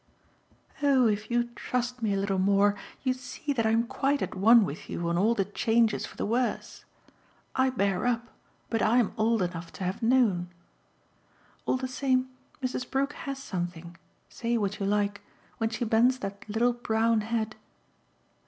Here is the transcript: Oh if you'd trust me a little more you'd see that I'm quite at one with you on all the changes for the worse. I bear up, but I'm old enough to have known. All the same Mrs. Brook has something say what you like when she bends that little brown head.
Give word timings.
Oh 0.81 1.05
if 1.05 1.29
you'd 1.29 1.55
trust 1.55 2.01
me 2.01 2.11
a 2.15 2.17
little 2.17 2.39
more 2.39 2.73
you'd 3.03 3.17
see 3.17 3.53
that 3.53 3.67
I'm 3.67 3.83
quite 3.85 4.23
at 4.23 4.33
one 4.33 4.65
with 4.65 4.89
you 4.89 5.07
on 5.09 5.15
all 5.15 5.35
the 5.35 5.45
changes 5.45 6.07
for 6.07 6.17
the 6.17 6.25
worse. 6.25 6.85
I 7.55 7.69
bear 7.69 8.07
up, 8.07 8.29
but 8.71 8.81
I'm 8.81 9.13
old 9.15 9.43
enough 9.43 9.71
to 9.73 9.83
have 9.83 10.01
known. 10.01 10.49
All 11.67 11.77
the 11.77 11.87
same 11.87 12.29
Mrs. 12.63 12.89
Brook 12.89 13.13
has 13.13 13.37
something 13.37 13.95
say 14.27 14.57
what 14.57 14.79
you 14.79 14.87
like 14.87 15.21
when 15.59 15.69
she 15.69 15.85
bends 15.85 16.17
that 16.17 16.49
little 16.49 16.73
brown 16.73 17.21
head. 17.21 17.55